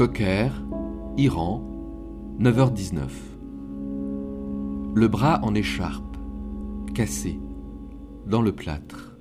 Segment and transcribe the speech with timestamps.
[0.00, 0.48] Cocker,
[1.18, 1.62] Iran,
[2.40, 3.10] 9h19.
[4.94, 6.16] Le bras en écharpe,
[6.94, 7.38] cassé,
[8.26, 9.18] dans le plâtre.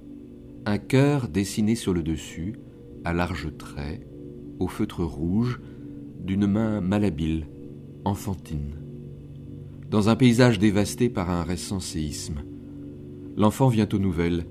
[0.66, 2.56] Un cœur dessiné sur le dessus,
[3.04, 4.08] à larges traits,
[4.60, 5.60] au feutre rouge,
[6.24, 7.48] d'une main malhabile,
[8.06, 8.78] enfantine.
[9.90, 12.40] Dans un paysage dévasté par un récent séisme.
[13.36, 14.46] L'enfant vient aux nouvelles.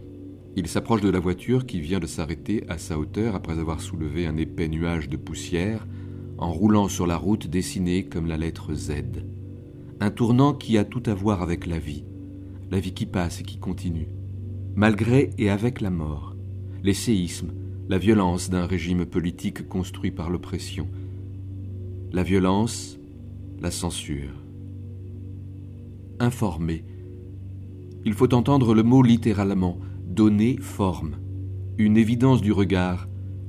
[0.57, 4.27] Il s'approche de la voiture qui vient de s'arrêter à sa hauteur après avoir soulevé
[4.27, 5.87] un épais nuage de poussière
[6.39, 8.93] en roulant sur la route dessinée comme la lettre Z.
[10.01, 12.05] Un tournant qui a tout à voir avec la vie,
[12.71, 14.09] la vie qui passe et qui continue,
[14.77, 16.37] malgré et avec la mort,
[16.85, 17.53] les séismes,
[17.89, 20.89] la violence d'un régime politique construit par l'oppression,
[22.13, 22.99] la violence,
[23.61, 24.45] la censure.
[26.21, 26.85] Informer.
[28.05, 31.17] Il faut entendre le mot littéralement, donner forme,
[31.77, 33.08] une évidence du regard,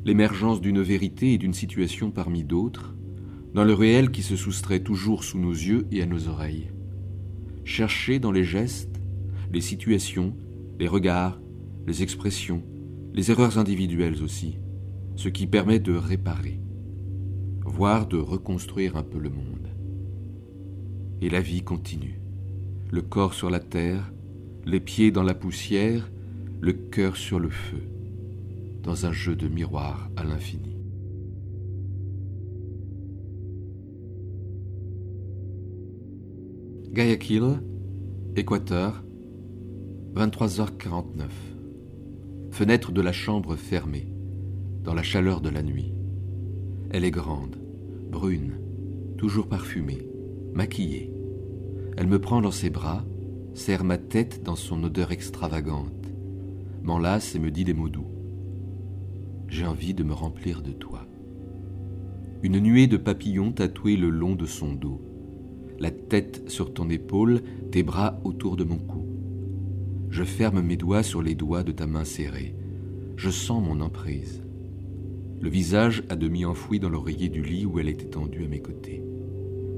[0.10, 2.96] l'émergence d'une vérité et d'une situation parmi d'autres,
[3.54, 6.72] dans le réel qui se soustrait toujours sous nos yeux et à nos oreilles.
[7.64, 9.00] Chercher dans les gestes,
[9.54, 10.36] les situations,
[10.80, 11.40] les regards,
[11.86, 12.64] les expressions,
[13.14, 14.58] les erreurs individuelles aussi,
[15.16, 16.60] ce qui permet de réparer,
[17.64, 19.70] voire de reconstruire un peu le monde.
[21.22, 22.20] Et la vie continue,
[22.90, 24.12] le corps sur la terre,
[24.66, 26.10] les pieds dans la poussière,
[26.62, 27.84] le cœur sur le feu
[28.90, 30.76] dans un jeu de miroirs à l'infini.
[36.92, 37.62] Guayaquil,
[38.36, 39.04] Équateur,
[40.16, 41.28] 23h49.
[42.50, 44.12] Fenêtre de la chambre fermée,
[44.84, 45.94] dans la chaleur de la nuit.
[46.90, 47.58] Elle est grande,
[48.10, 48.60] brune,
[49.20, 50.10] toujours parfumée,
[50.56, 51.14] maquillée.
[51.96, 53.06] Elle me prend dans ses bras,
[53.54, 56.12] serre ma tête dans son odeur extravagante,
[56.82, 58.19] m'enlace et me dit des mots doux
[59.50, 61.08] j'ai envie de me remplir de toi.
[62.44, 65.02] Une nuée de papillons tatoués le long de son dos,
[65.80, 69.06] la tête sur ton épaule, tes bras autour de mon cou.
[70.10, 72.56] Je ferme mes doigts sur les doigts de ta main serrée.
[73.16, 74.44] Je sens mon emprise.
[75.42, 78.62] Le visage à demi enfoui dans l'oreiller du lit où elle est étendue à mes
[78.62, 79.04] côtés.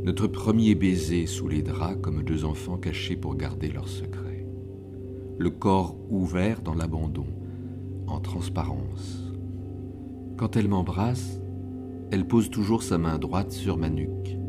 [0.03, 4.48] Notre premier baiser sous les draps comme deux enfants cachés pour garder leur secret.
[5.38, 7.28] Le corps ouvert dans l'abandon,
[8.08, 9.21] en transparence.
[10.41, 11.40] Quand elle m'embrasse,
[12.09, 14.40] elle pose toujours sa main droite sur ma nuque.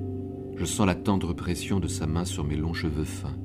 [0.56, 3.36] Je sens la tendre pression de sa main sur mes longs cheveux fins.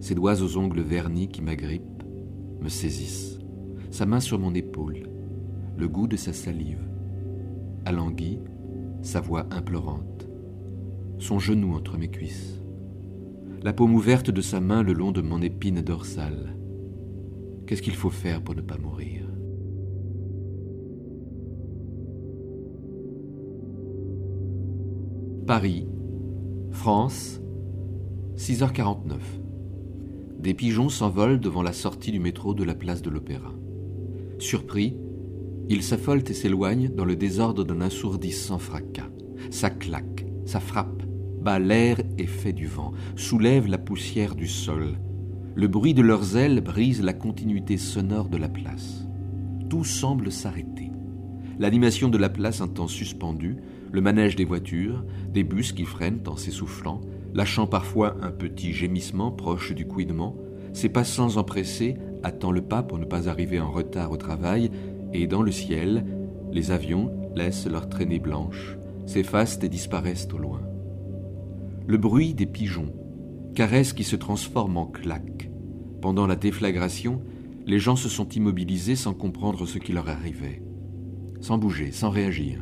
[0.00, 2.04] Ses doigts aux ongles vernis qui m'agrippent
[2.62, 3.38] me saisissent.
[3.90, 5.10] Sa main sur mon épaule,
[5.76, 6.88] le goût de sa salive.
[7.84, 8.38] Alangui,
[9.02, 10.26] sa voix implorante.
[11.18, 12.62] Son genou entre mes cuisses.
[13.62, 16.56] La paume ouverte de sa main le long de mon épine dorsale.
[17.66, 19.37] Qu'est-ce qu'il faut faire pour ne pas mourir?
[25.48, 25.86] Paris,
[26.72, 27.40] France,
[28.36, 29.14] 6h49.
[30.38, 33.54] Des pigeons s'envolent devant la sortie du métro de la place de l'Opéra.
[34.38, 34.94] Surpris,
[35.70, 39.08] ils s'affolent et s'éloignent dans le désordre d'un assourdissant fracas.
[39.50, 41.02] Ça claque, ça frappe,
[41.40, 44.98] bat l'air et fait du vent, soulève la poussière du sol.
[45.54, 49.08] Le bruit de leurs ailes brise la continuité sonore de la place.
[49.70, 50.90] Tout semble s'arrêter.
[51.58, 53.56] L'animation de la place un temps suspendue,
[53.92, 57.00] le manège des voitures, des bus qui freinent en s'essoufflant,
[57.34, 60.36] lâchant parfois un petit gémissement proche du couinement,
[60.72, 64.70] ces passants empressés attendent le pas pour ne pas arriver en retard au travail,
[65.12, 66.04] et dans le ciel,
[66.52, 68.76] les avions laissent leur traînée blanche,
[69.06, 70.60] s'effacent et disparaissent au loin.
[71.86, 72.92] Le bruit des pigeons,
[73.54, 75.50] caresses qui se transforment en claques.
[76.02, 77.22] Pendant la déflagration,
[77.66, 80.62] les gens se sont immobilisés sans comprendre ce qui leur arrivait,
[81.40, 82.60] sans bouger, sans réagir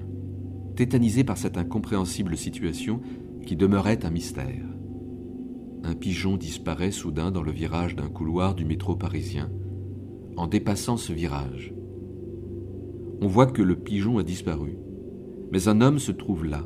[0.77, 3.01] tétanisé par cette incompréhensible situation
[3.45, 4.65] qui demeurait un mystère.
[5.83, 9.51] Un pigeon disparaît soudain dans le virage d'un couloir du métro parisien.
[10.37, 11.75] En dépassant ce virage,
[13.21, 14.77] on voit que le pigeon a disparu.
[15.53, 16.65] Mais un homme se trouve là.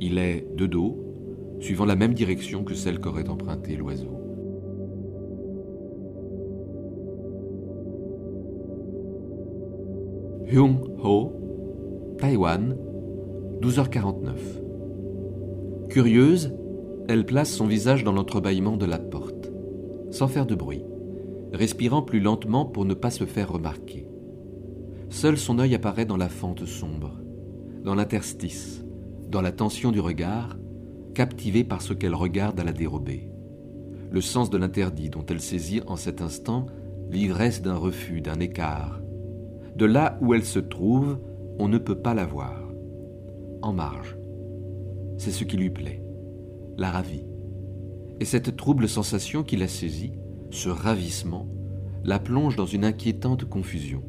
[0.00, 1.00] Il est de dos,
[1.60, 4.12] suivant la même direction que celle qu'aurait empruntée l'oiseau.
[10.46, 11.32] Hyung Ho,
[12.18, 12.76] Taïwan,
[13.64, 15.88] 12h49.
[15.88, 16.52] Curieuse,
[17.08, 19.50] elle place son visage dans l'entrebâillement de la porte,
[20.10, 20.84] sans faire de bruit,
[21.54, 24.06] respirant plus lentement pour ne pas se faire remarquer.
[25.08, 27.18] Seul son œil apparaît dans la fente sombre,
[27.82, 28.84] dans l'interstice,
[29.30, 30.58] dans la tension du regard,
[31.14, 33.30] captivée par ce qu'elle regarde à la dérobée.
[34.10, 36.66] Le sens de l'interdit dont elle saisit en cet instant
[37.10, 39.00] l'ivresse d'un refus, d'un écart.
[39.74, 41.18] De là où elle se trouve,
[41.58, 42.63] on ne peut pas la voir.
[43.72, 44.16] Marge.
[45.18, 46.02] C'est ce qui lui plaît,
[46.76, 47.24] la ravit.
[48.20, 50.12] Et cette trouble sensation qui la saisit,
[50.50, 51.48] ce ravissement,
[52.04, 54.02] la plonge dans une inquiétante confusion.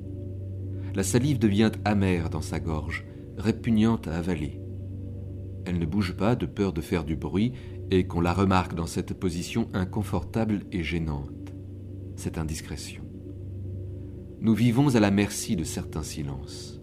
[0.94, 3.06] La salive devient amère dans sa gorge,
[3.38, 4.62] répugnante à avaler.
[5.66, 7.54] Elle ne bouge pas de peur de faire du bruit
[7.92, 11.54] et qu'on la remarque dans cette position inconfortable et gênante,
[12.16, 13.04] cette indiscrétion.
[14.42, 16.80] Nous vivons à la merci de certains silences.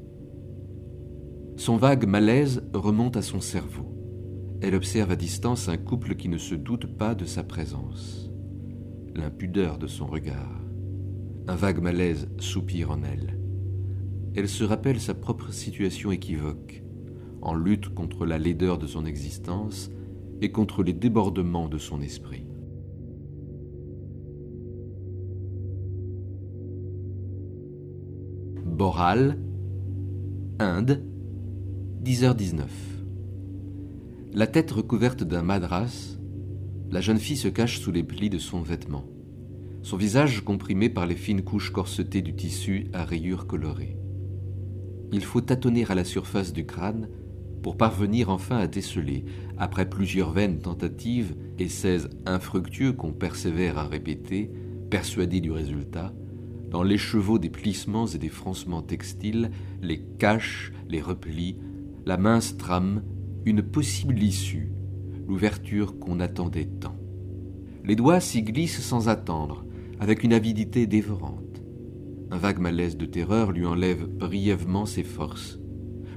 [1.56, 3.92] Son vague malaise remonte à son cerveau.
[4.62, 8.30] Elle observe à distance un couple qui ne se doute pas de sa présence.
[9.14, 10.60] L'impudeur de son regard.
[11.46, 13.38] Un vague malaise soupire en elle.
[14.34, 16.82] Elle se rappelle sa propre situation équivoque,
[17.42, 19.90] en lutte contre la laideur de son existence
[20.40, 22.46] et contre les débordements de son esprit.
[28.64, 29.38] Boral,
[30.58, 31.04] Inde,
[32.04, 32.64] 10h19.
[34.32, 36.18] La tête recouverte d'un madras,
[36.90, 39.04] la jeune fille se cache sous les plis de son vêtement,
[39.82, 43.96] son visage comprimé par les fines couches corsetées du tissu à rayures colorées.
[45.12, 47.08] Il faut tâtonner à la surface du crâne
[47.62, 49.24] pour parvenir enfin à déceler,
[49.56, 54.50] après plusieurs vaines tentatives, et 16 infructueux qu'on persévère à répéter,
[54.90, 56.12] persuadés du résultat,
[56.68, 59.52] dans l'écheveau des plissements et des froncements textiles,
[59.82, 61.58] les caches, les replis,
[62.04, 63.02] la mince trame,
[63.44, 64.72] une possible issue,
[65.26, 66.96] l'ouverture qu'on attendait tant.
[67.84, 69.64] Les doigts s'y glissent sans attendre,
[70.00, 71.62] avec une avidité dévorante.
[72.30, 75.58] Un vague malaise de terreur lui enlève brièvement ses forces,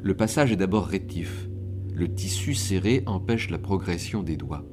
[0.06, 1.50] le passage est d'abord rétif.
[1.92, 4.64] Le tissu serré empêche la progression des doigts.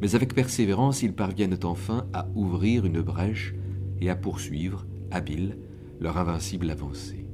[0.00, 3.56] Mais avec persévérance, ils parviennent enfin à ouvrir une brèche
[4.00, 5.58] et à poursuivre, habiles,
[5.98, 7.25] leur invincible avancée.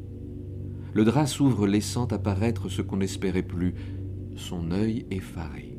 [0.94, 3.74] Le drap s'ouvre laissant apparaître ce qu'on n'espérait plus,
[4.36, 5.78] son œil effaré.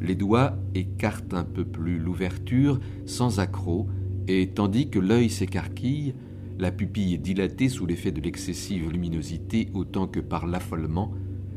[0.00, 3.88] Les doigts écartent un peu plus l'ouverture sans accroc,
[4.28, 6.14] et tandis que l'œil s'écarquille,
[6.58, 11.12] la pupille dilatée sous l'effet de l'excessive luminosité autant que par l'affolement,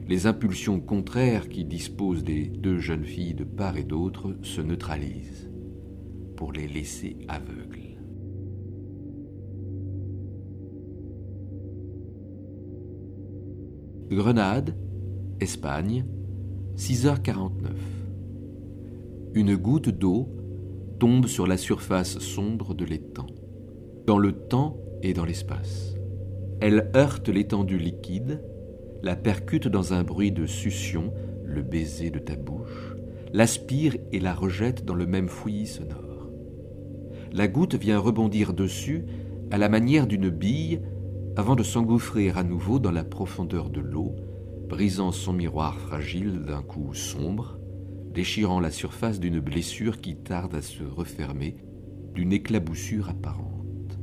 [0.08, 5.50] les impulsions contraires qui disposent des deux jeunes filles de part et d'autre se neutralisent
[6.36, 7.83] pour les laisser aveugles.
[14.14, 14.76] Grenade,
[15.40, 16.06] Espagne,
[16.78, 17.50] 6h49.
[19.34, 20.30] Une goutte d'eau
[21.00, 23.28] tombe sur la surface sombre de l'étang.
[24.06, 25.96] Dans le temps, et dans l'espace.
[26.62, 28.42] Elle heurte l'étendue liquide,
[29.04, 31.14] la percute dans un bruit de succion,
[31.44, 32.96] le baiser de ta bouche,
[33.34, 36.30] l'aspire et la rejette dans le même fouillis sonore.
[37.34, 39.04] La goutte vient rebondir dessus
[39.52, 40.80] à la manière d'une bille
[41.36, 44.16] avant de s'engouffrer à nouveau dans la profondeur de l'eau,
[44.70, 47.58] brisant son miroir fragile d'un coup sombre,
[48.14, 51.58] déchirant la surface d'une blessure qui tarde à se refermer,
[52.14, 54.00] d'une éclaboussure apparente.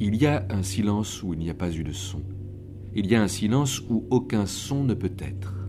[0.00, 2.22] Il y a un silence où il n'y a pas eu de son.
[2.94, 5.68] Il y a un silence où aucun son ne peut être.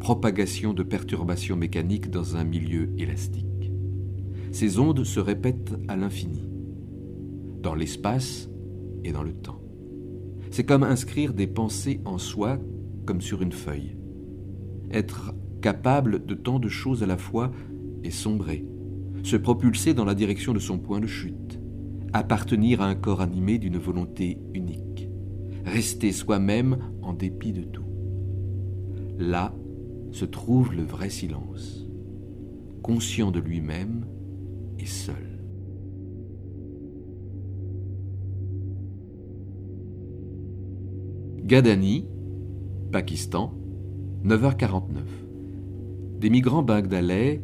[0.00, 3.72] Propagation de perturbations mécaniques dans un milieu élastique.
[4.52, 6.46] Ces ondes se répètent à l'infini,
[7.62, 8.50] dans l'espace
[9.02, 9.57] et dans le temps.
[10.50, 12.58] C'est comme inscrire des pensées en soi
[13.06, 13.96] comme sur une feuille.
[14.90, 17.50] Être capable de tant de choses à la fois
[18.04, 18.64] et sombrer,
[19.22, 21.58] se propulser dans la direction de son point de chute
[22.12, 25.08] appartenir à un corps animé d'une volonté unique,
[25.64, 27.84] rester soi-même en dépit de tout.
[29.18, 29.54] Là
[30.10, 31.86] se trouve le vrai silence,
[32.82, 34.06] conscient de lui-même
[34.78, 35.27] et seul.
[41.48, 42.04] Gadani,
[42.92, 43.54] Pakistan,
[44.22, 44.98] 9h49.
[46.20, 47.42] Des migrants bangladais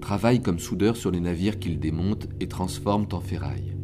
[0.00, 3.76] travaillent comme soudeurs sur les navires qu'ils démontent et transforment en ferraille.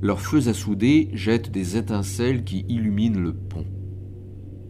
[0.00, 3.66] Leurs feux à souder jettent des étincelles qui illuminent le pont.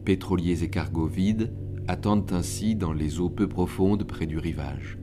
[0.06, 1.52] Pétroliers et cargos vides
[1.86, 4.98] attendent ainsi dans les eaux peu profondes près du rivage.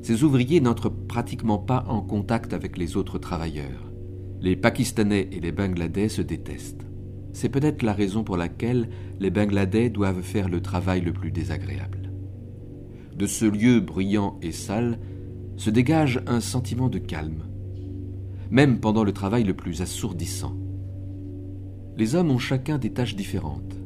[0.00, 3.92] Ces ouvriers n'entrent pratiquement pas en contact avec les autres travailleurs.
[4.40, 6.87] Les Pakistanais et les Bangladais se détestent.
[7.32, 8.88] C'est peut-être la raison pour laquelle
[9.20, 12.10] les Bangladais doivent faire le travail le plus désagréable.
[13.16, 14.98] De ce lieu bruyant et sale
[15.56, 17.44] se dégage un sentiment de calme,
[18.50, 20.56] même pendant le travail le plus assourdissant.
[21.96, 23.76] Les hommes ont chacun des tâches différentes.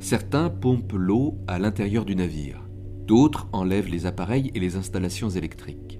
[0.00, 2.68] Certains pompent l'eau à l'intérieur du navire,
[3.06, 5.98] d'autres enlèvent les appareils et les installations électriques.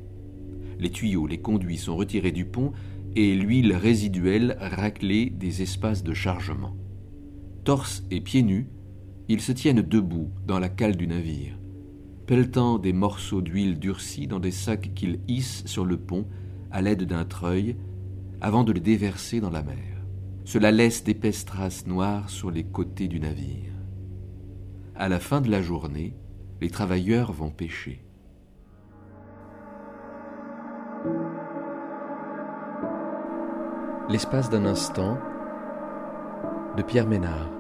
[0.79, 2.73] Les tuyaux, les conduits sont retirés du pont
[3.17, 6.77] et l'huile résiduelle raclée des espaces de chargement.
[7.65, 8.69] Torse et pieds nus,
[9.29, 11.59] ils se tiennent debout dans la cale du navire,
[12.27, 16.27] pelletant des morceaux d'huile durcie dans des sacs qu'ils hissent sur le pont
[16.71, 17.77] à l'aide d'un treuil
[18.41, 20.05] avant de les déverser dans la mer.
[20.45, 23.73] Cela laisse d'épaisses traces noires sur les côtés du navire.
[24.95, 26.15] À la fin de la journée,
[26.61, 28.08] les travailleurs vont pêcher.
[34.11, 35.19] L'espace d'un instant
[36.79, 37.58] de Pierre Ménard.